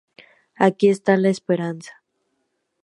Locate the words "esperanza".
1.29-1.93